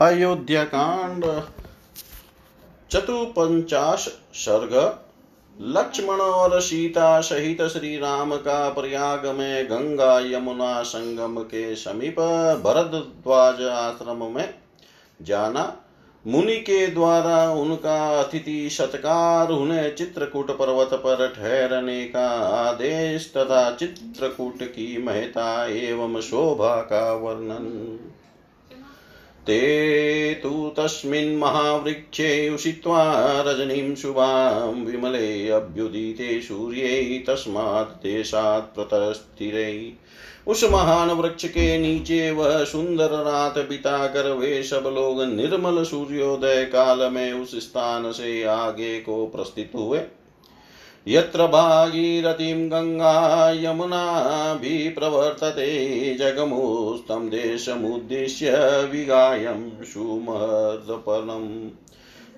अयोध्याकांड। 0.00 1.24
चतुपंचाश 2.90 4.08
सर्ग। 4.34 4.98
लक्ष्मण 5.60 6.16
और 6.16 6.60
सीता 6.60 7.20
सहित 7.20 7.62
श्री 7.62 7.96
राम 7.96 8.36
का 8.36 8.68
प्रयाग 8.68 9.26
में 9.26 9.66
गंगा 9.66 10.18
यमुना 10.18 10.82
संगम 10.82 11.40
के 11.40 11.76
समीप 11.76 12.20
भरद्वाज 12.64 13.62
आश्रम 13.62 14.34
में 14.34 14.54
जाना। 15.22 15.76
मुनि 16.26 16.56
के 16.56 16.86
द्वारा 16.86 17.50
उनका 17.50 18.20
अतिथि 18.20 18.68
सत्कार, 18.70 19.48
उन्हें 19.48 19.96
चित्रकूट 19.96 20.50
पर्वत 20.50 20.90
पर 20.94 21.28
ठहरने 21.28 22.04
का 22.04 22.28
आदेश 22.68 23.32
तथा 23.36 23.70
चित्रकूट 23.70 24.62
की 24.62 25.02
महता 25.02 25.66
एवं 25.66 26.20
शोभा 26.20 26.76
का 26.76 27.12
वर्णन। 27.12 27.98
ते 29.46 30.34
तु 30.34 30.74
तस्मिन् 30.78 31.36
महावृक्षे 31.36 32.50
उषित्वा 32.50 33.02
रजनीं 33.46 33.94
शुभां 33.94 34.84
विमले 34.84 35.48
अभ्युदिते 35.48 36.40
सूर्ये 36.40 37.24
तस्मात् 37.28 38.02
देशात् 38.02 38.78
उस 40.48 40.64
महान 40.64 41.10
वृक्ष 41.10 41.44
के 41.44 41.78
नीचे 41.78 42.30
वह 42.30 42.64
सुंदर 42.64 43.10
रात 43.10 43.58
बिता 43.68 44.06
कर 44.06 44.30
वे 44.32 44.62
सब 44.62 44.82
लोग 44.86 45.22
निर्मल 45.22 45.84
सूर्योदय 45.84 46.64
काल 46.64 47.12
में 47.12 47.32
उस 47.32 47.56
स्थान 47.56 48.12
से 48.12 48.44
आगे 48.44 49.00
को 49.00 49.26
प्रस्थित 49.26 49.70
हुए। 49.74 50.00
यत्र 51.08 51.46
भागीरथीं 51.46 52.70
गङ्गा 52.70 53.50
यमुनाभिप्रवर्तते 53.50 56.14
जगमुस्तं 56.14 57.28
देशमुद्दिश्य 57.28 58.52
विगायं 58.92 59.84
सुमर्दपनम् 59.84 61.70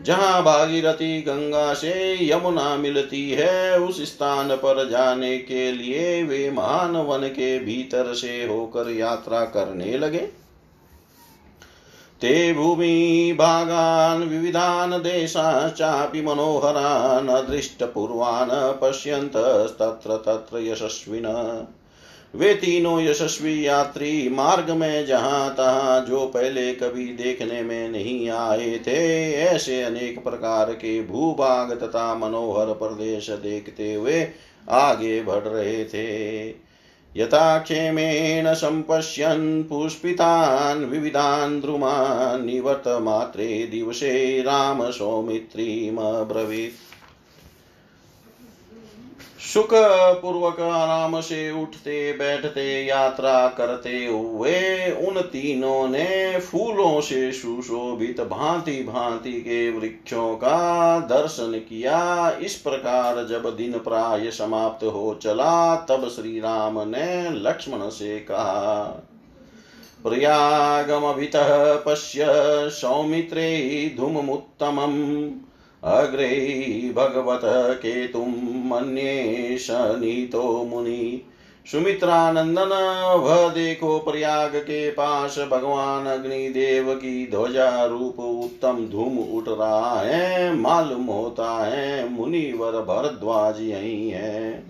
जहाँ 0.03 0.43
भागीरथी 0.43 1.23
गंगा 1.23 1.75
से 1.75 2.31
यमुना 2.31 2.77
मिलती 2.77 3.31
है, 3.31 3.79
उस 3.79 4.03
स्थान 4.03 4.57
पर 4.57 4.89
जाने 4.89 5.39
के 5.39 5.73
लिए 5.73 6.23
वे 6.23 6.51
महान 6.51 6.97
वन 6.97 7.29
के 7.29 7.59
भीतर 7.59 8.15
से 8.15 8.47
होकर 8.47 8.91
यात्रा 8.91 9.45
करने 9.45 9.99
लगे। 9.99 10.46
ते 12.21 12.53
भूमि 12.53 13.37
भागान् 13.39 14.29
विविधान् 14.29 14.93
देशाश्चापि 14.93 16.23
मनोहरान् 16.23 17.29
अदृष्टपूर्वान् 17.29 18.51
पश्यन्तस्तत्र 18.83 20.17
तत्र 20.17 20.59
यशस्विन। 20.59 21.27
वे 22.35 22.55
तीनों 22.55 23.01
यशस्वी 23.01 23.67
यात्री, 23.67 24.29
मार्ग 24.29 24.71
में 24.71 25.07
जहाँ 25.07 25.55
तहां 25.55 26.05
जो 26.05 26.27
पहले 26.27 26.73
कभी 26.75 27.05
देखने 27.05 27.63
में 27.63 27.89
नहीं 27.89 28.29
आए 28.29 28.79
थे, 28.79 29.33
ऐसे 29.33 29.83
अनेक 29.83 30.25
प्रकार 30.25 30.73
के 30.73 31.03
भूभाग 31.03 31.73
तथा 31.73 32.15
मनोहर 32.15 32.67
प्रदेश 32.67 33.31
देखते 33.31 33.95
हुए 33.95 34.29
आगे 34.71 35.23
बढ़ 35.23 35.43
रहे 35.43 35.85
थे। 35.85 36.66
यथा 37.17 37.59
क्षेमेण 37.59 38.53
सम्पश्यन् 38.55 39.65
पुष्पितान् 39.65 40.85
विविधान् 40.85 41.61
द्रुमान् 41.61 42.45
निवर्तमात्रे 42.47 43.67
दिवसे 43.67 44.43
राम 44.43 44.91
सौमित्रीमब्रवीत् 44.91 46.86
सुख 49.47 49.69
पूर्वक 50.23 50.61
आराम 50.61 51.21
से 51.21 51.51
उठते, 51.63 52.13
बैठते, 52.13 52.87
यात्रा 52.87 53.49
करते 53.49 54.07
हुए 54.07 54.91
उन 54.91 55.21
तीनों 55.21 55.89
ने 55.89 56.39
फूलों 56.39 57.01
से 57.01 57.33
सुशोभित 57.33 58.21
भांति 58.21 58.83
भांति 58.83 59.33
के 59.33 59.71
वृक्षों 59.71 60.35
का 60.35 60.99
दर्शन 61.01 61.53
किया। 61.69 62.31
इस 62.31 62.55
प्रकार 62.55 63.25
जब 63.25 63.57
दिन 63.57 63.73
प्राय 63.73 64.31
समाप्त 64.31 64.85
हो 64.85 65.19
चला, 65.23 65.77
तब 65.77 66.09
श्री 66.09 66.41
राम 66.41 66.79
ने 66.79 67.31
लक्ष्मण 67.31 67.89
से 67.89 68.19
कहा, 68.19 68.85
प्रयागमभितः 70.03 71.75
पश्य 71.75 72.27
सौमित्रे 72.71 73.49
धूममुत्तमम्। 73.97 75.31
अग्रे 75.85 76.93
भगवत 76.97 77.41
केतुं 77.83 78.56
मन्ये 78.67 79.57
शनितो 79.59 80.43
मुनि। 80.65 81.23
सुमित्रानंदन 81.67 82.73
वह 83.19 83.49
देखो 83.49 83.99
प्रयाग 83.99 84.57
के 84.57 84.91
पास 84.91 85.39
भगवान 85.51 86.07
अग्निदेव 86.07 86.93
की 86.95 87.27
ध्वजा 87.31 87.85
रूप 87.85 88.21
उत्तम 88.21 88.87
धूम 88.87 89.19
उठ 89.19 89.49
रहा 89.49 90.01
है 90.01 90.55
मालूम 90.55 91.05
होता 91.05 91.51
है 91.65 92.09
मुनिवर 92.09 92.81
भरद्वाज 92.83 93.61
यही 93.61 94.09
है। 94.11 94.63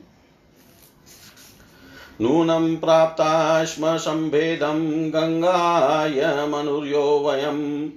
नूनं 2.20 2.76
प्राप्ता 2.76 3.64
स्म 3.64 3.96
सम्भेदं 3.96 4.78
गङ्गाय 5.10 6.22
मनुर्यो 6.46 7.02
वयम्, 7.18 7.88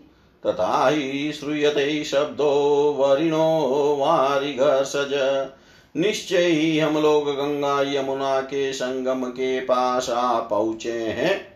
तथा 0.44 0.90
हि 0.90 1.32
श्रूयते 1.36 2.04
शब्दो 2.04 2.52
वरिणो 3.00 3.48
वारिघर्षज। 4.00 5.14
निश्चय 5.96 6.38
ही 6.38 6.80
हम 6.80 6.98
लोग 6.98 7.36
गंगा 7.36 7.82
यमुना 7.82 8.42
के 8.42 8.74
संगम 8.74 9.26
के 9.26 9.60
पास 9.60 10.10
आ 10.10 10.40
पहुँचे 10.40 10.92
हैं, 10.92 11.48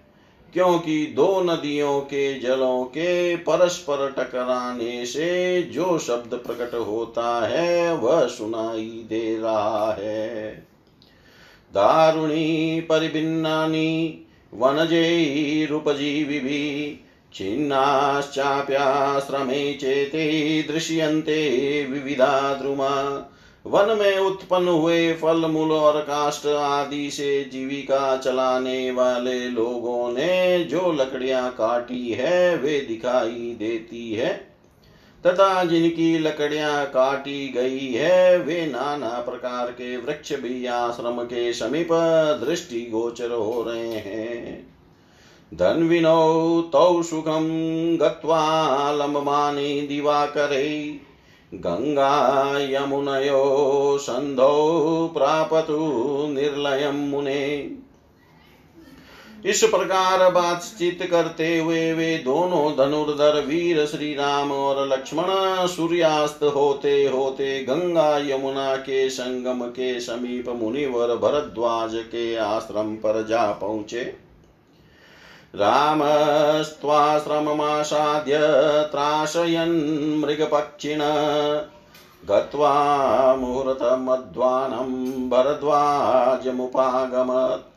क्योंकि 0.53 1.13
दो 1.15 1.41
नदियों 1.41 2.01
के 2.01 2.39
जलों 2.39 2.83
के 2.83 3.35
परस्पर 3.35 4.13
टकराने 4.17 5.05
से 5.05 5.61
जो 5.61 5.99
शब्द 5.99 6.41
प्रकट 6.47 6.73
होता 6.73 7.47
है, 7.47 7.95
वह 7.95 8.27
सुनाई 8.27 9.05
दे 9.09 9.39
रहा 9.39 9.93
है। 9.93 10.67
दारुणी 11.73 12.81
परिभिन्नानि 12.81 14.25
वनजैरुपजीविभिः 14.53 17.05
छिन्नाश्चाप्याश्रमे 17.33 19.73
चेते 19.73 20.65
दृश्यन्ते 20.71 21.87
विविधा 21.89 22.53
द्रुमा 22.53 23.29
वन 23.65 23.97
में 23.97 24.17
उत्पन्न 24.17 24.67
हुए 24.67 25.13
फल, 25.13 25.45
मूल 25.45 25.71
और 25.71 26.01
काष्ट 26.01 26.45
आदि 26.45 27.11
से 27.11 27.43
जीविका 27.43 28.17
चलाने 28.17 28.91
वाले 28.91 29.47
लोगों 29.47 30.11
ने 30.11 30.63
जो 30.63 30.91
लकड़ियाँ 30.91 31.51
काटी 31.51 32.11
है, 32.11 32.57
वे 32.57 32.79
दिखाई 32.79 33.55
देती 33.59 34.13
है। 34.13 34.33
तथा 35.25 35.63
जिनकी 35.63 36.19
लकड़ियाँ 36.19 36.85
काटी 36.85 37.49
गई 37.49 37.93
है, 37.93 38.37
वे 38.37 38.65
नाना 38.65 39.09
प्रकार 39.09 39.67
के 39.67 39.97
वृक्ष 39.97 40.33
भी 40.33 40.65
आश्रम 40.65 41.23
के 41.23 41.53
समीप 41.53 41.87
दृष्टि 42.47 42.81
गोचर 42.81 43.31
हो 43.31 43.63
रहे 43.67 43.93
हैं। 43.93 44.67
धन 45.53 45.65
धन्विनौ 45.65 46.61
तौ 46.61 47.03
सुखं 47.03 47.43
गत्वा 47.97 48.91
लम्बमाने 48.91 49.81
दिवाकरे 49.81 50.99
गङ्गा 51.53 52.13
यमुनयो 52.59 53.97
सन्धौ 53.97 55.07
प्रापतु 55.07 55.79
निर्लयं 56.29 57.07
मुने। 57.09 57.43
इस 59.45 59.63
प्रकार 59.63 60.29
बातचीत 60.31 61.01
करते 61.11 61.57
हुए 61.59 61.93
वे 61.93 62.17
दोनों 62.17 62.71
धनुर्धर 62.77 63.39
वीर 63.45 63.85
श्री 63.85 64.13
राम 64.13 64.51
और 64.51 64.87
लक्ष्मण 64.87 65.25
सूर्यास्त 65.67 66.43
होते 66.55 66.93
होते 67.07 67.63
गंगा 67.63 68.17
यमुना 68.17 68.75
के 68.75 69.09
संगम 69.09 69.65
के 69.69 69.99
समीप 69.99 70.49
मुनिवर 70.61 71.15
भरद्वाज 71.15 71.95
के 71.95 72.35
आश्रम 72.35 72.95
पर 72.95 73.25
जा 73.25 73.51
पहुँचे। 73.51 74.03
रामस्त्वाश्रममासाद्य 75.55 78.37
त्राशयन् 78.91 80.21
मृगपक्षिण 80.21 80.99
गत्वा 82.29 83.35
मुहूर्तमध्वानं 83.35 84.89
भरद्वाजमुपागमत्। 85.29 87.69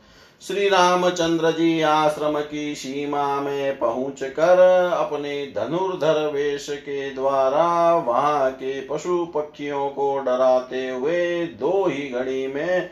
जी 1.51 1.81
आश्रम 1.81 2.39
की 2.39 2.75
सीमा 2.75 3.41
में 3.41 3.79
पहुँच 3.79 4.23
कर 4.23 4.59
अपने 4.97 5.45
धनुर्धर 5.45 6.31
वेश 6.33 6.67
के 6.69 7.13
द्वारा 7.13 7.95
वहाँ 7.95 8.51
के 8.51 8.81
पशु 8.81 9.25
पक्षियों 9.25 9.89
को 9.89 10.19
डराते 10.19 10.89
हुए 10.89 11.45
दो 11.45 11.87
ही 11.87 12.09
घड़ी 12.09 12.47
में 12.47 12.89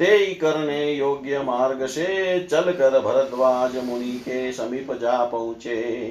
तेई 0.00 0.34
करने 0.34 0.92
योग्य 0.92 1.42
मार्ग 1.42 1.86
से 1.86 2.46
चलकर 2.50 3.00
भरद्वाज 3.00 3.84
मुनि 3.84 4.18
के 4.18 4.52
समीप 4.52 4.92
जा 4.92 5.24
पहुँचे। 5.24 6.10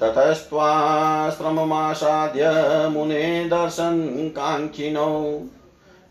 ततस्त्वाश्रममासाद्य 0.00 2.52
मुने 2.88 3.44
दर्शन 3.44 4.32
काङ्क्षिणौ 4.36 5.40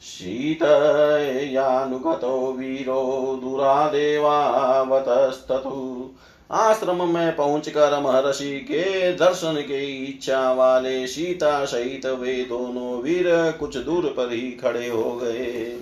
शीतयानुगतो 0.02 2.52
वीरो 2.52 3.40
दुरादेवावतस्ततु। 3.44 6.12
आश्रम 6.52 7.10
में 7.10 7.36
पहुंचकर 7.36 8.02
महर्षि 8.02 8.60
के 8.60 9.14
दर्शन 9.14 9.62
के 9.62 10.04
इच्छा 10.04 10.54
वाले 10.54 11.08
सीता 11.08 11.66
सहित 11.66 12.06
वे 12.06 12.44
दोनों 12.44 13.02
वीर 13.02 13.54
कुछ 13.60 13.78
दूर 13.78 14.14
पर 14.18 14.34
ही 14.34 14.52
खड़े 14.52 14.90
हो 14.90 15.16
गए। 15.16 15.78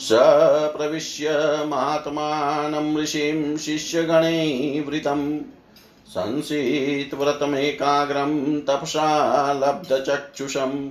स 0.00 0.08
प्रविश्य 0.76 1.30
महात्मानं 1.66 2.96
ऋषिं 2.96 3.56
शिष्यगणैर्वृतं 3.56 5.40
संसीतव्रतमेकाग्रं 6.08 8.60
तपसा 8.60 9.52
लब्धचक्षुषम्। 9.52 10.90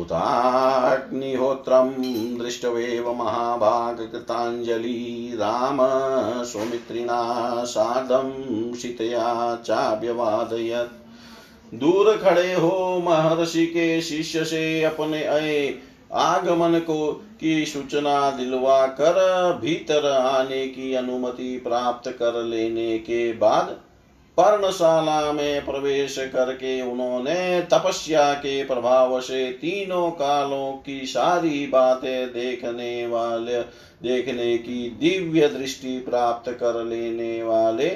उताग्निहोत्रं 0.00 1.90
दृष्टवेव 2.38 3.12
महाभागकृताञ्जलि 3.12 5.32
राम 5.34 5.78
सौमित्रिणा 6.44 7.64
सार्धं 7.64 8.74
सीतया 8.74 9.56
चाभ्यवादयत् 9.56 11.08
दूर 11.74 12.16
खड़े 12.16 12.54
हो 12.54 13.02
महर्षि 13.04 13.66
के 13.66 14.02
शिष्य 14.02 14.44
से 14.44 14.84
अपने 14.84 15.24
अय 15.24 15.74
आगमन 16.12 16.78
को 16.78 17.12
की 17.12 17.64
सूचना 17.66 18.30
दिलवा 18.30 18.86
कर 18.86 19.18
भीतर 19.62 20.10
आने 20.10 20.66
की 20.66 20.94
अनुमति 20.94 21.60
प्राप्त 21.64 22.08
कर 22.10 22.42
लेने 22.42 22.98
के 22.98 23.32
बाद 23.32 23.76
पर्णशाला 24.38 25.32
में 25.32 25.64
प्रवेश 25.64 26.16
करके 26.18 26.80
उन्होंने 26.82 27.60
तपस्या 27.60 28.32
के 28.34 28.64
प्रभाव 28.64 29.20
से 29.20 29.50
तीनों 29.52 30.10
कालों 30.10 30.72
की 30.72 31.06
सारी 31.06 31.66
बातें 31.66 32.28
देखने 32.28 33.06
वाले, 33.06 33.60
देखने 34.02 34.58
की 34.58 34.90
दिव्य 34.90 35.48
दृष्टि 35.48 35.98
प्राप्त 35.98 36.50
कर 36.50 36.84
लेने 36.84 37.42
वाले 37.42 37.88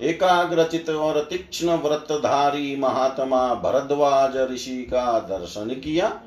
एकाग्रचित 0.00 0.90
और 0.90 1.20
तीक्ष्ण 1.30 1.68
व्रतधारी 1.68 2.76
महात्मा 2.76 3.54
भरद्वाज 3.54 4.36
ऋषि 4.36 4.82
का 4.82 5.18
दर्शन 5.18 5.68
किया। 5.84 6.20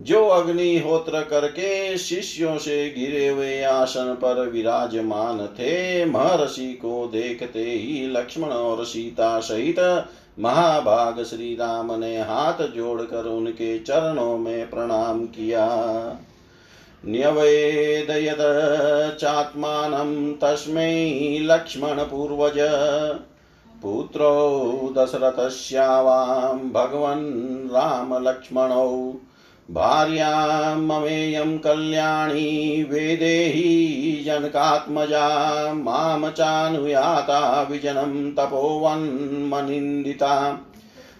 जो 0.00 0.26
अग्निहोत्र 0.26 1.20
करके 1.20 1.98
शिष्यों 1.98 2.56
से 2.58 2.88
गिरे 2.90 3.28
हुए 3.28 3.62
आसन 3.62 4.14
पर 4.14 4.48
विराजमान 4.48 5.46
थे, 5.54 6.04
महर्षि 6.04 6.72
को 6.74 7.06
देखते 7.06 7.62
ही 7.62 8.06
लक्ष्मण 8.06 8.48
और 8.48 8.84
सीता 8.84 9.38
सहित 9.40 9.80
महाभाग 10.38 11.22
श्री 11.22 11.54
राम 11.54 11.92
ने 11.92 12.16
हाथ 12.18 12.66
जोड़कर 12.68 13.26
उनके 13.26 13.78
चरणों 13.78 14.36
में 14.38 14.70
प्रणाम 14.70 15.24
किया। 15.26 15.66
न्यवेदयत 17.04 18.38
चात्मानं 19.20 20.32
तस्मै 20.34 21.38
लक्ष्मणपूर्वज 21.42 22.58
पुत्रो 23.82 24.94
दशरथस्यावां 24.96 26.58
भगवन् 26.70 27.68
रामलक्ष्मणौ 27.70 29.12
भार्याममेयं 29.70 31.58
कल्याणी 31.58 32.82
वेदेही 32.82 34.24
जनकात्मजा 34.24 35.74
माँ 35.74 36.30
चानुयाता 36.30 37.62
विजनं 37.62 38.32
तपोवन्मनिन्दिता। 38.32 40.64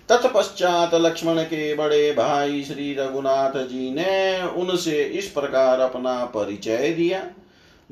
तत्पश्चात 0.09 0.95
लक्ष्मण 0.95 1.43
के 1.43 1.75
बड़े 1.75 2.13
भाई 2.13 2.63
श्री 2.63 2.95
रघुनाथ 2.95 3.51
जी 3.51 3.91
ने 3.91 4.43
उनसे 4.43 5.03
इस 5.03 5.27
प्रकार 5.27 5.81
अपना 5.81 6.25
परिचय 6.25 6.91
दिया। 6.91 7.23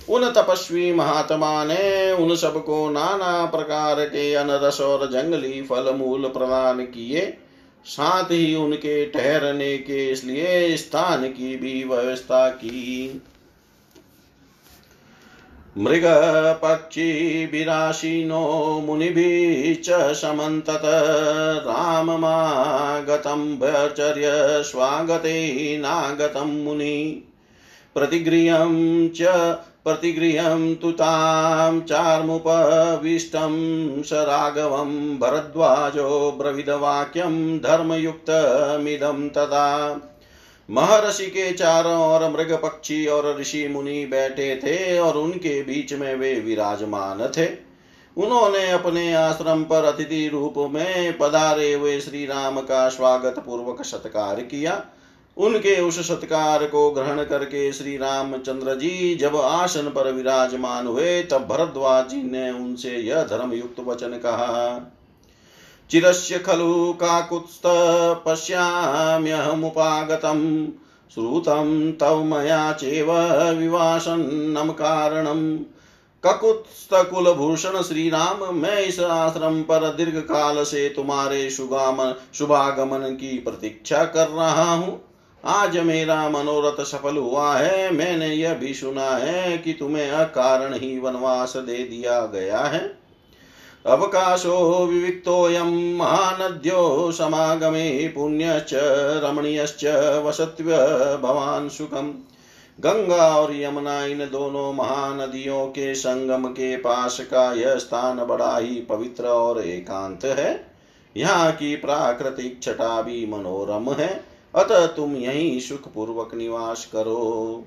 उन 0.08 0.30
तपस्वी 0.30 0.92
महात्मा 0.92 1.64
ने 1.64 2.12
उन 2.12 2.36
सबको 2.36 2.90
नाना 2.90 3.46
प्रकार 3.46 4.04
के 4.04 4.34
अनरस 4.34 4.80
और 4.80 5.06
जंगली 5.06 5.62
फल 5.62 5.94
मूल 5.94 6.28
प्रदान 6.28 6.80
किए। 6.80 7.38
साथ 7.84 8.24
ही 8.24 8.54
उनके 8.54 9.06
ठहरने 9.06 9.78
के 9.78 10.10
इसलिए 10.10 10.76
स्थान 10.76 11.28
की 11.28 11.56
भी 11.56 11.84
व्यवस्था 11.84 12.48
की। 12.48 13.22
मृग 15.78 16.04
मृगपक्षिभिराशिनो 16.04 18.82
मुनिभिः 18.86 19.76
च 19.84 20.14
समन्तत। 20.14 20.82
राममागतं 21.66 23.56
भचर्य 23.56 24.62
स्वागते 24.62 25.78
नागतं 25.78 26.64
मुनि। 26.64 27.22
प्रतिगृहं 27.94 29.08
च 29.08 29.22
प्रतिगृहं 29.86 30.74
तु 30.74 30.90
तां 30.92 31.80
चार्मुपविष्टं 31.80 33.56
स 34.02 34.12
राघवं 34.12 34.92
भरद्वाजो 35.18 36.38
ब्रविदवाक्यं 36.38 37.58
धर्मयुक्तमिदं 37.58 39.28
तदा। 39.28 39.68
महर्षि 40.68 41.26
के 41.26 41.52
चारों 41.52 41.96
और 41.96 42.30
मृग 42.30 42.52
पक्षी 42.62 43.06
और 43.06 43.36
ऋषि 43.40 43.66
मुनि 43.68 44.06
बैठे 44.06 44.56
थे 44.56 44.98
और 44.98 45.16
उनके 45.16 45.62
बीच 45.62 45.92
में 45.92 46.14
वे 46.14 46.32
विराजमान 46.40 47.26
थे। 47.28 47.46
उन्होंने 48.16 48.70
अपने 48.70 49.12
आश्रम 49.14 49.62
पर 49.62 49.84
अतिथि 49.84 50.28
रूप 50.28 50.54
में 50.58 51.18
पधारे 51.18 51.72
हुए 51.72 52.00
श्री 52.00 52.26
राम 52.26 52.60
का 52.60 52.88
स्वागत 52.88 53.42
पूर्वक 53.46 53.82
सत्कार 53.84 54.40
किया। 54.40 54.84
उनके 55.36 55.80
उस 55.80 55.98
सत्कार 56.08 56.64
को 56.66 56.90
ग्रहण 56.90 57.22
करके 57.24 57.72
श्री 57.72 57.96
रामचंद्र 57.96 58.74
जी 58.74 59.14
जब 59.14 59.36
आसन 59.36 59.88
पर 59.88 60.10
विराजमान 60.12 60.86
हुए, 60.86 61.22
तब 61.22 61.46
भरद्वाज 61.46 62.08
जी 62.10 62.22
ने 62.22 62.50
उनसे 62.50 62.96
यह 62.98 63.22
धर्मयुक्त 63.24 63.80
वचन 63.80 64.18
कहा, 64.18 64.78
चिरस्य 65.90 66.38
खलु 66.38 66.92
काकुत्स्थ 66.92 67.62
पश्याम्यहमुपागतं 68.26 69.20
श्रुतं 71.10 71.92
तव 71.92 72.22
मया 72.24 72.72
चेव 72.72 73.10
विवासन्नं 73.58 74.70
कारणम्। 74.72 75.58
ककुत्स्थकुलभूषण 76.24 77.80
श्री 77.82 78.08
राम 78.10 78.54
मैं 78.54 78.78
इस 78.80 79.00
आश्रम 79.00 79.60
पर 79.62 79.86
दीर्घ 79.94 80.16
काल 80.20 80.62
से 80.64 80.88
तुम्हारे 80.88 81.50
शुभागमन 81.50 83.02
की 83.14 83.38
प्रतीक्षा 83.38 84.04
कर 84.06 84.28
रहा 84.28 84.72
हूँ। 84.72 85.00
आज 85.46 85.78
मेरा 85.78 86.28
मनोरथ 86.28 86.84
सफल 86.84 87.16
हुआ 87.16 87.56
है। 87.56 87.90
मैंने 87.92 88.26
यह 88.26 88.54
भी 88.54 88.74
सुना 88.74 89.10
है 89.10 89.58
कि 89.58 89.72
तुम्हें 89.72 90.10
अकारण 90.10 90.74
ही 90.74 90.98
वनवास 90.98 91.56
दे 91.56 91.76
दिया 91.76 92.26
गया 92.26 92.58
है। 92.58 92.98
अवकाशो 93.86 94.86
विविक्तोऽयं 94.86 95.96
महानद्यो 95.96 97.12
समागमे 97.12 98.08
पुण्यश्च, 98.08 98.70
रमणीयश्च, 99.24 99.84
वसत्व 100.24 100.64
भवान 101.22 101.68
सुखम। 101.68 102.14
गंगा 102.80 103.36
और 103.40 103.56
यमुना, 103.56 104.04
इन 104.04 104.18
दोनों 104.18 104.72
महानदियों 104.72 105.66
के 105.66 105.94
संगम 105.94 106.46
के 106.46 106.76
पास 106.76 107.20
का 107.20 107.52
यह 107.52 107.74
स्थान 107.74 108.16
बड़ा 108.16 108.58
ही 108.58 108.74
पवित्र 108.80 109.24
और 109.24 109.64
एकांत 109.64 110.24
है। 110.24 110.66
यहाँ 111.16 111.52
की 111.52 111.76
प्राकृतिक 111.76 112.62
छटा 112.62 113.02
भी 113.02 113.26
मनोरम 113.26 113.92
है। 113.92 114.33
अतः 114.54 114.86
तुम 114.86 115.16
यहीं 115.16 115.60
सुख 115.60 115.88
पूर्वक 115.94 116.34
निवास 116.34 116.84
करो। 116.92 117.64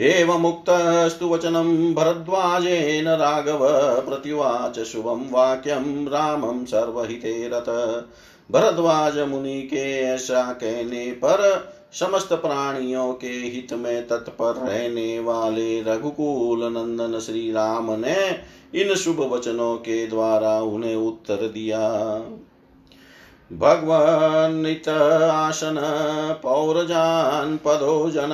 एवमुक्तस्तु 0.00 1.28
वचनं, 1.28 1.94
भरद्वाजेन 1.94 3.08
राघव 3.08 3.58
प्रतिवाच 4.00 4.78
शुभं 4.78 5.30
वाक्यं 5.30 6.06
रामं 6.06 6.64
सर्वहिते 6.64 7.48
रत। 7.48 7.68
भरद्वाज 8.50 9.18
मुनि 9.18 9.62
के 9.62 10.00
ऐसा 10.00 10.52
कहने 10.52 11.10
पर 11.12 11.70
समस्त 11.92 12.32
प्राणियों 12.32 13.12
के 13.12 13.26
हित 13.26 13.72
में 13.72 14.08
तत्पर 14.08 14.54
रहने 14.54 15.20
वाले 15.20 15.82
रघुकुल 15.82 16.64
नंदन 16.64 17.18
श्री 17.18 17.52
राम 17.52 17.90
ने 17.90 18.16
इन 18.74 18.94
शुभ 18.94 19.20
वचनों 19.20 19.76
के 19.76 20.06
द्वारा 20.06 20.60
उन्हें 20.60 20.96
उत्तर 20.96 21.36
दिया। 21.36 21.80
भगवन्नित 23.52 24.88
आसन 24.88 25.76
पौरजान 26.42 27.56
पदो 27.56 28.10
जन। 28.10 28.30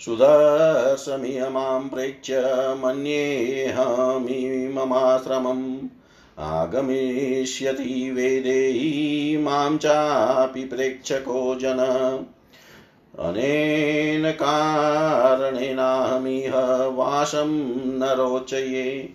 सुदर्शमिह 0.00 1.48
माँ 1.48 1.80
प्रेक्ष्य 1.80 2.42
मन्येऽहमिममाश्रमम् 2.84 5.78
आगमिष्यति 6.38 8.10
वेदेही 8.10 9.36
माँ 9.36 9.76
चापि 9.76 10.64
प्रेक्षको 10.64 11.54
जन। 11.54 12.24
अनेन 13.18 14.30
कारणेनाहमिह 14.30 16.86
वासं 16.86 17.98
न 17.98 18.14
रोचये। 18.18 19.14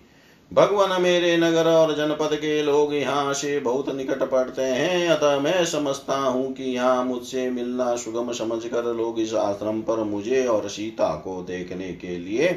भगवान 0.52 1.02
मेरे 1.02 1.36
नगर 1.36 1.68
और 1.68 1.92
जनपद 1.96 2.34
के 2.34 2.62
लोग 2.62 2.94
यहाँ 2.94 3.32
से 3.32 3.58
बहुत 3.60 3.88
निकट 3.94 4.22
पड़ते 4.22 4.62
हैं। 4.62 5.08
अतः 5.08 5.38
मैं 5.40 5.64
समझता 5.64 6.16
हूँ 6.16 6.52
कि 6.52 6.62
यहाँ 6.64 7.04
मुझसे 7.04 7.50
मिलना 7.50 7.96
सुगम 7.96 8.32
समझकर 8.32 8.84
लोग 8.94 9.20
इस 9.20 9.34
आश्रम 9.34 9.80
पर 9.80 10.02
मुझे 10.04 10.46
और 10.46 10.68
सीता 10.68 11.08
को 11.16 11.42
देखने 11.42 11.92
के 11.92 12.16
लिए 12.18 12.48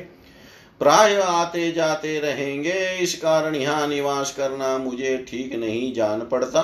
प्राय 0.82 1.16
आते 1.16 1.72
जाते 1.72 2.20
रहेंगे। 2.20 2.74
इस 2.98 3.14
कारण 3.16 3.56
यहाँ 3.56 3.88
निवास 3.88 4.34
करना 4.38 4.78
मुझे 4.78 5.18
ठीक 5.30 5.56
नहीं 5.56 5.94
जान 5.94 6.20
पड़ता। 6.22 6.64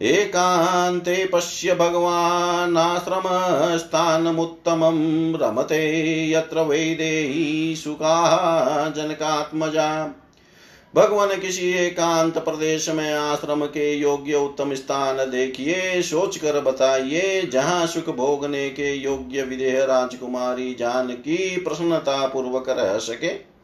एकान्ते 0.00 1.24
पश्य 1.26 1.74
भगवान 1.74 2.76
आश्रम 2.76 3.20
भगवानाश्रमस्थानमुत्तमं 3.20 4.98
रमते, 5.38 5.78
यत्र 6.30 6.60
वैदेही 6.60 7.76
सुखाः 7.76 8.88
जनकात्मजा 8.90 9.88
भगवान 10.94 11.40
किसी 11.40 11.76
एकांत 11.76 12.38
प्रदेश 12.38 12.88
में 12.88 13.14
आश्रम 13.14 13.66
के 13.66 13.94
योग्य 13.94 14.36
उत्तम 14.36 14.74
स्थान 14.74 15.30
देखिए 15.30 16.02
सोच 16.02 16.36
कर 16.36 16.60
बताइए, 16.60 17.42
जहाँ 17.42 17.86
सुख 17.86 18.16
भोगने 18.16 18.70
के 18.70 18.94
योग्य 18.94 19.42
विदेह 19.42 19.84
राजकुमारी 19.84 20.74
जानकी 20.74 21.56
प्रसन्नता 21.56 22.26
पूर्वक 22.26 22.70
रह 22.70 22.98
सके। 22.98 23.54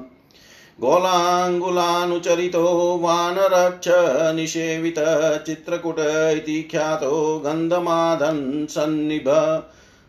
गोलाङ्गुलानुचरितो 0.82 2.98
वानरक्ष 2.98 3.88
निषेवित 4.36 4.96
चित्रकूट 5.48 5.96
इति 6.00 6.68
ख्यातो 6.72 7.42
सन्निभ। 8.66 9.64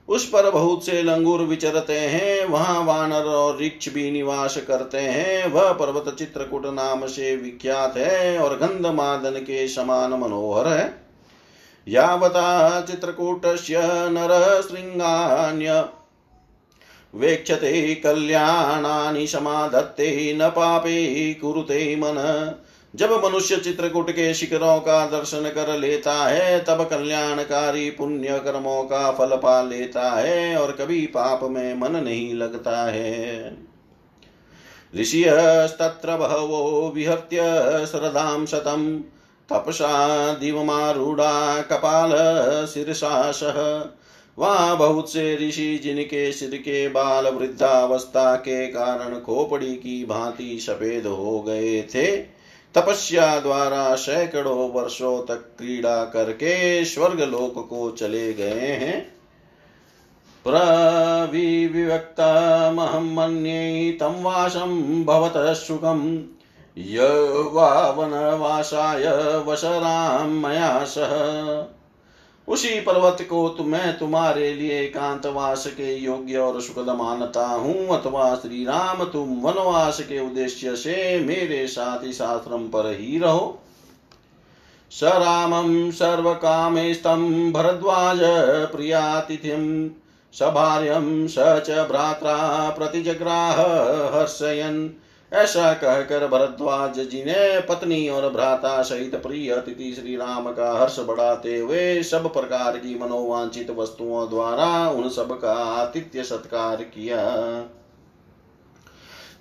उस 0.09 0.29
पर 0.29 0.51
बहुत 0.51 0.87
से 0.87 1.03
लंगूर 1.03 1.41
विचरते 1.41 1.93
हैं, 1.93 2.47
वहाँ 2.47 2.85
वानर 2.85 3.25
और 3.25 3.59
रिक्ष 3.59 3.89
भी 3.89 4.11
निवास 4.11 4.57
करते 4.57 4.99
हैं। 4.99 5.53
वह 5.53 5.73
पर्वत 5.73 6.17
चित्रकूट 6.19 6.67
नाम 6.67 7.07
से 7.07 7.37
विख्यात 7.37 7.97
है 7.97 8.39
और 8.39 8.57
गंधमादन 8.57 9.31
के 9.31 9.69
समान 9.69 10.11
मनोहर 10.11 10.69
है। 10.69 11.06
यावता 11.89 12.81
चित्रकूटस्य 12.81 13.81
नरशृङ्गान्य। 13.85 15.85
वेक्षते 17.15 17.95
कल्याणानि 17.95 19.27
समाधत्ते 19.27 20.35
न 20.39 20.49
पापे 20.49 21.35
कुरुते 21.35 21.97
मन। 21.97 22.55
जब 22.95 23.25
मनुष्य 23.25 23.57
चित्रकूट 23.57 24.11
के 24.11 24.35
शिखरों 24.35 24.81
का 24.81 25.07
दर्शन 25.07 25.53
कर 25.55 25.79
लेता 25.79 26.13
है, 26.13 26.65
तब 26.65 26.89
कल्याणकारी 26.89 27.91
पुण्य 27.91 28.39
कर्मों 28.39 28.85
का 28.85 29.13
फल 29.13 29.27
पा 29.27 29.63
लेता 29.63 30.11
है 30.11 30.57
और 30.57 30.73
कभी 30.73 31.07
पाप 31.07 31.41
में 31.43 31.75
मन 31.75 31.97
नहीं 31.97 32.35
लगता 32.35 32.91
है। 32.91 33.57
ऋषियस्तत्र 34.97 36.17
बहवो 36.17 36.93
विहत्य 36.95 37.41
श्रद्धां 37.91 38.47
शतम् 38.47 39.01
तपसा 39.51 40.35
दिवमारूढ़ा 40.35 41.63
कपाल 41.63 42.11
शीर्षासह 42.67 43.91
वहाँ 44.39 44.79
बहुत 44.79 45.13
से 45.13 45.49
ऋषि, 45.49 45.81
जिनके 45.83 46.33
सिर 46.33 46.57
के 46.57 46.89
बाल 46.89 47.27
वृद्धावस्था 47.27 48.37
के 48.37 48.67
कारण 48.67 49.21
खोपड़ी 49.21 49.75
की 49.75 50.05
भांति 50.05 50.61
सफ़ेद 50.61 51.07
हो 51.07 51.43
गए 51.43 51.83
थे, 51.83 52.17
तपस्या 52.75 53.41
द्वारा 53.41 53.95
सैकड़ों 53.95 54.71
वर्षों 54.71 55.23
तक 55.23 55.35
क्रीड़ा 55.35 56.05
करके 56.05 56.85
स्वर्ग 56.85 57.21
लोक 57.21 57.67
को 57.71 57.91
चले 57.91 58.33
गए 58.33 58.61
हैं। 58.61 59.13
प्रविविक्तमहं 60.45 63.15
मन्ये 63.15 63.93
तं 63.93 64.23
वासं 64.23 65.05
भवतः 65.05 65.55
सुखम्। 65.55 66.36
यवावनवासाय 66.77 69.03
वसराम 69.47 70.47
मया 70.47 70.85
सह। 70.85 71.67
उसी 72.49 72.81
पर्वत 72.81 73.23
को 73.23 73.49
तुम्हें 73.49 73.99
तुम्हारे 73.99 74.55
लिए 74.55 74.81
एकांतवास 74.81 75.67
के 75.67 75.95
योग्य 75.95 76.37
और 76.37 76.61
सुखद 76.61 76.91
मानता 76.91 77.47
हूँ। 77.47 77.89
अथवा 77.89 78.35
श्री 78.35 78.65
राम 78.65 79.05
तुम 79.05 79.41
वनवास 79.41 80.01
के 80.01 80.27
उद्देश्य 80.27 80.77
से 80.77 81.21
मेरे 81.21 81.67
साथ 81.67 82.05
इस 82.05 82.23
आश्रम 82.23 82.69
पर 82.69 82.97
ही 83.01 83.19
रहो। 83.19 83.63
स 84.91 85.05
रामं 85.05 85.91
सर्वकामेस्तं 85.91 87.53
भरद्वाज 87.53 88.19
प्रियातिथिं 88.73 89.91
स 90.35 90.43
भार्यं 90.43 91.29
स 91.29 91.35
च 91.39 91.87
भ्रात्रा 91.89 92.71
प्रतिजग्राह 92.71 93.63
हर्षयन्। 94.19 95.06
ऐसा 95.33 95.73
कहकर 95.73 96.27
भरद्वाज 96.27 96.99
जी 97.01 97.25
ने 97.25 97.61
पत्नी 97.61 98.09
और 98.09 98.29
भ्राता 98.33 98.83
सहित 98.83 99.15
प्रिय 99.15 99.51
अतिथि 99.53 99.93
श्री 99.95 100.17
राम 100.17 100.53
का 100.53 100.73
हर्ष 100.79 100.99
बढ़ाते 100.99 101.59
हुए 101.59 102.03
सब 102.03 102.33
प्रकार 102.33 102.77
की 102.77 102.99
मनोवांछित 102.99 103.71
वस्तुओं 103.71 104.29
द्वारा 104.29 104.91
उन 104.91 105.09
सब 105.09 105.41
का 105.41 105.53
आतिथ्य 105.53 106.23
सत्कार 106.23 106.77
किया। 106.77 107.19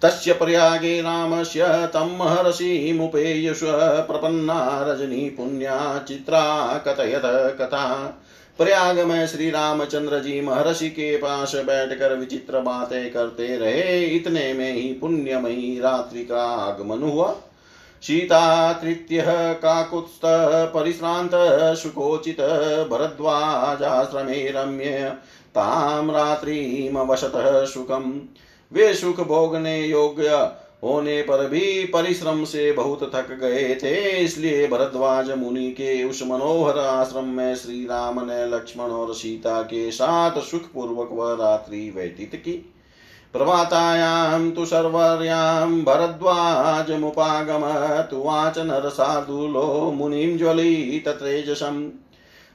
तस्य 0.02 0.34
प्रयागे 0.34 1.02
रामस्य 1.02 1.66
तं 1.68 2.18
महर्षिमुपेयुष 2.18 3.60
प्रपन्ना 4.08 4.86
रजनी 4.88 5.30
पुण्या 5.30 6.06
चित्रा 6.08 6.44
कथयत 6.88 7.22
कथा। 7.62 7.86
प्रयाग 8.58 9.00
में 9.00 9.28
श्री 9.28 9.50
रामचंद्र 9.50 10.20
जी 10.20 10.42
महर्षि 10.42 10.90
के 10.90 11.18
पास 11.18 11.56
बैठकर 11.56 12.16
विचित्र 12.16 12.60
बातें 12.60 13.12
करते 13.12 13.58
रहे। 13.58 14.06
इतने 14.06 14.54
में 14.54 14.74
ही 14.74 14.94
पुण्यमयी 14.94 15.80
रात्रि 15.80 16.26
का 16.26 16.44
आगमन 16.44 17.04
हुआ। 17.04 17.36
सीता, 18.02 18.74
तृतीय, 18.74 19.24
काकुत्स्थ, 19.62 20.22
परिश्रांत, 20.74 21.32
सुकोचित 21.78 22.42
भरद्वाजाश्रमे 22.92 24.52
रम्य 24.52 25.14
ताम 25.56 26.12
रात्रिमवशतः 26.12 27.66
सुखम। 27.66 28.22
वे 28.74 28.94
सुख 28.94 29.20
भोगने 29.20 29.82
योग्य 29.82 30.52
होने 30.86 31.22
पर 31.22 31.48
भी 31.48 31.86
परिश्रम 31.86 32.44
से 32.44 32.72
बहुत 32.72 33.12
थक 33.16 33.38
गए 33.42 33.76
थे, 33.76 34.24
इसलिए 34.24 34.68
भरद्वाज 34.68 35.32
मुनि 35.32 35.72
के 35.72 36.04
उस 36.04 36.24
मनोहर 36.24 36.80
आश्रम 36.80 37.28
में 37.28 37.56
श्री 37.56 37.86
राम 37.86 38.26
ने 38.26 38.48
लक्ष्मण 38.48 38.84
और 38.84 39.14
सीता 39.14 39.64
के 39.64 39.92
साथ 39.92 40.42
सुख 40.42 40.62
पूर्वक 40.74 41.10
वह 41.12 41.34
रात्रि 41.34 41.94
व्यतीत 41.96 42.36
की। 42.36 42.72
प्रभातायां 43.34 44.52
तु 44.52 44.66
सर्वर्यां 44.66 45.84
भरद्वाजमुपागमत् 45.84 48.14
उवाच 48.14 48.60
नरसार्दूलो 48.60 49.92
मुनिं 49.92 50.38
ज्वलित 50.38 51.10
तेजसम्। 51.10 51.90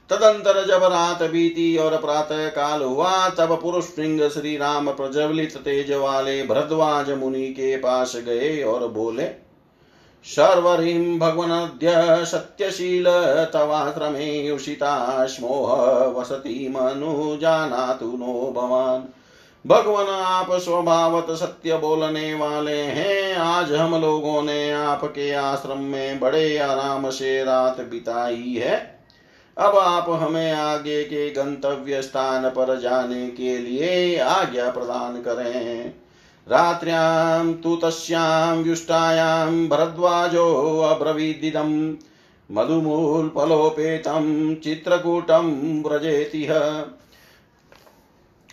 तदंतर 0.09 0.65
जब 0.65 0.83
रात 0.83 1.21
बीती 1.23 1.77
और 1.77 1.97
प्रातः 1.97 2.47
काल 2.47 2.81
हुआ 2.81 3.29
तब 3.29 3.59
पुरुष 3.61 3.85
सिंह 3.85 4.27
श्री 4.29 4.57
राम 4.57 4.91
प्रज्वलित 4.91 5.57
तेज 5.57 5.91
वाले 5.91 6.43
भरद्वाज 6.43 7.11
मुनि 7.11 7.47
के 7.49 7.77
पास 7.77 8.15
गए 8.15 8.61
और 8.63 8.87
बोले 8.87 9.29
सर्वरीं 10.25 11.19
भगवनद्य 11.19 12.25
सत्यशील, 12.25 13.05
तवाश्रमे 13.53 14.51
उषिता 14.51 15.25
स्मोह 15.25 15.71
वसती 16.19 16.67
मनु 16.69 17.37
जानातु 17.37 18.05
नो 18.05 18.51
भवान। 18.51 19.07
भगवान 19.65 20.07
आप 20.07 20.51
स्वभावत 20.51 21.31
सत्य 21.31 21.77
बोलने 21.77 22.33
वाले 22.33 22.77
हैं, 22.77 23.35
आज 23.35 23.73
हम 23.73 24.01
लोगों 24.01 24.41
ने 24.41 24.71
आपके 24.71 25.31
आश्रम 25.31 25.79
में 25.79 26.19
बड़े 26.19 26.57
आराम 26.57 27.09
से 27.09 27.43
रात 27.43 27.81
बिताई 27.81 28.55
है। 28.57 29.00
अब 29.61 29.77
आप 29.77 30.09
हमें 30.09 30.51
आगे 30.51 31.03
के 31.03 31.29
गंतव्य 31.29 32.01
स्थान 32.01 32.49
पर 32.49 32.79
जाने 32.79 33.27
के 33.27 33.57
लिए 33.57 34.17
आज्ञा 34.17 34.69
प्रदान 34.69 35.21
करें। 35.21 35.93
रात्र्यां 36.49 37.53
तु 37.53 37.75
तस्यां 37.75 38.65
युष्टायां 38.65 39.67
भरद्वाजो 39.67 40.79
अब्रवीदिदम् 40.79 41.93
मधुमूलफलोपेतं 42.51 44.55
चित्रकूटं 44.55 45.83
व्रजेतिह। 45.83 46.83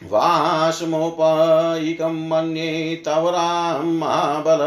वाष्मोपायिकं 0.04 2.28
मन्ये 2.28 3.02
तव 3.06 3.12
रां 3.12 3.86
महाबल 3.86 4.58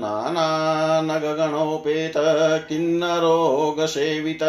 नानानगगणोपेत, 0.00 2.12
किन्नरोगसेवित। 2.68 4.42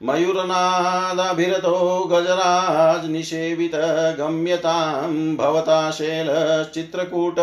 मयूरनादाभिरतो 0.00 1.78
गजराज 2.04 3.08
निषेवित 3.10 3.74
गम्यतां 4.18 5.12
भवता 5.36 5.90
शैलश्चित्रकूट 5.90 7.36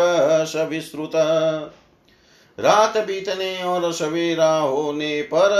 सविश्रुत 0.48 1.16
रात 2.58 2.98
बीतने 2.98 3.62
और 3.62 3.92
सवेरा 3.92 4.52
होने 4.56 5.22
पर 5.22 5.52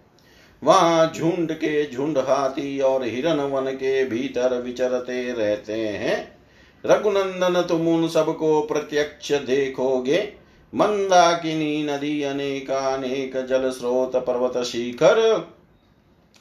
वहाँ 0.63 1.11
झुंड 1.15 1.51
के 1.51 1.91
झुंड 1.91 2.17
हाथी 2.17 2.79
और 2.79 3.03
हिरन 3.03 3.39
वन 3.39 3.71
के 3.71 4.05
भीतर 4.05 4.61
विचरते 4.61 5.33
रहते 5.33 5.73
हैं। 5.73 6.37
रघुनंदन, 6.85 7.61
तुम 7.61 7.87
उन 7.87 8.07
सबको 8.07 8.61
प्रत्यक्ष 8.61 9.31
देखोगे। 9.31 10.33
मंदाकिनी 10.75 11.83
नदी 11.83 12.23
अनेकानेक 12.23 13.45
जल 13.45 13.69
स्रोत 13.69 14.15
पर्वत 14.15 14.63
शिखर, 14.63 15.47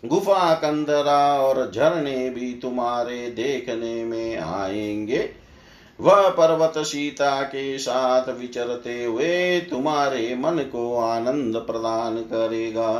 गुफा 0.05 0.55
कंदरा 0.55 1.41
और 1.41 1.73
झरने 1.75 2.31
भी 2.31 2.59
तुम्हारे 2.63 3.31
देखने 3.31 4.05
में 4.05 4.37
आएँगे। 4.37 5.42
वह 6.01 6.29
पर्वत 6.29 6.79
सीता 6.79 7.43
के 7.43 7.79
साथ 7.79 8.29
विचरते 8.29 9.05
हुए 9.05 9.61
तुम्हारे 9.61 10.37
मन 10.39 10.59
को 10.59 10.97
आनंद 10.97 11.57
प्रदान 11.57 12.17
करेगा। 12.17 12.93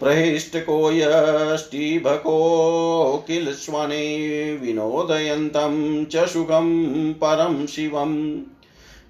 प्रहिष्टको 0.00 0.92
यष्टिभको 0.92 3.24
किल 3.26 3.52
स्वने 3.52 4.58
विनोदयन्तं 4.62 6.04
च 6.04 6.16
सुखं 6.16 7.12
परं 7.12 7.66
शिवम् 7.66 8.40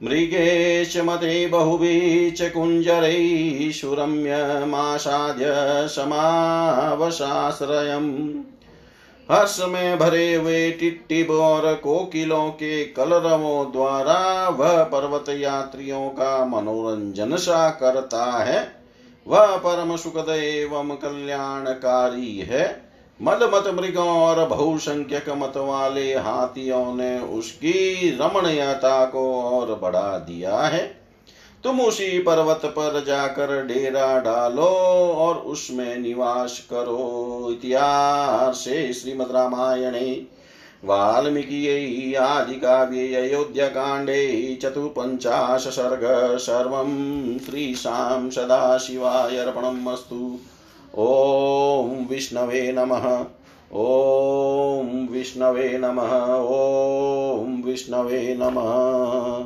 मृगेशमते 0.02 1.46
बहुभिः 1.46 2.30
च 2.30 2.52
कुञ्जरैः 2.52 3.72
सुरम्यमासाद्य 3.72 5.44
समावसाश्रयम्। 5.88 8.44
हर्ष 9.30 9.60
में 9.60 9.98
भरे 9.98 10.34
हुए 10.34 10.70
टिट्टिब 10.70 11.30
और 11.30 11.74
कोकिलों 11.74 12.50
के 12.50 12.84
कलरवों 12.84 13.72
द्वारा 13.72 14.48
वह 14.48 14.82
पर्वत 14.82 15.24
यात्रियों 15.28 16.08
का 16.08 16.44
मनोरंजन 16.44 17.36
सा 17.36 17.70
करता 17.70 18.24
है। 18.24 18.72
वह 19.26 19.56
परम 19.56 19.96
सुखद 19.96 20.28
एवं 20.28 20.90
कल्याणकारी 20.90 22.38
है। 22.38 22.82
मद 23.22 23.50
मत 23.54 23.74
मृगों 23.74 24.08
और 24.08 24.48
बहुसंख्यक 24.48 25.28
मत 25.28 25.52
वाले 25.56 26.14
हाथियों 26.14 26.94
ने 26.94 27.18
उसकी 27.18 28.10
रमणीयता 28.10 29.04
को 29.04 29.42
और 29.42 29.78
बढ़ा 29.82 30.18
दिया 30.18 30.56
है। 30.56 31.03
तुम 31.64 31.80
उसी 31.80 32.18
पर्वत 32.18 32.60
पर 32.64 33.04
जाकर 33.06 33.66
डेरा 33.66 34.20
डालो 34.20 34.66
और 35.14 35.34
उसमें 35.38 35.96
निवास 35.96 36.66
करो। 36.70 37.48
इतिहास 37.50 38.64
श्रीमद 38.68 39.28
रामायणे, 39.30 40.26
वाल्मीकियै, 40.84 42.14
आदिकाव्ये, 42.14 43.14
अयोध्याकाण्डे 43.14 44.58
चतुपञ्चाश 44.62 45.60
सर्ग 45.60 46.36
सर्वं 46.38 46.90
श्रीशां 47.38 48.30
सदाशिवाय 48.30 49.36
अर्पणम् 49.36 49.88
अस्तु 49.88 50.38
ॐ 50.98 52.06
विष्णवे 52.10 52.72
नमः। 52.72 53.24
ॐ 53.76 55.06
विष्णवे 55.12 55.78
नमः। 55.78 56.12
ॐ 56.36 57.62
विष्णवे 57.62 58.36
नमः। 58.40 59.42